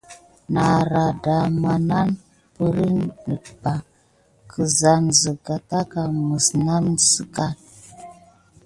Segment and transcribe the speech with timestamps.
[0.53, 2.15] Nara dama nana
[2.55, 3.87] perine ba si
[4.49, 7.55] kusakane siga takà mis ne nane sickai.